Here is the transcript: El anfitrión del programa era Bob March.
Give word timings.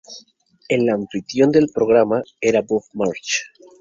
El 0.67 0.89
anfitrión 0.89 1.51
del 1.51 1.69
programa 1.71 2.23
era 2.39 2.63
Bob 2.63 2.81
March. 2.93 3.43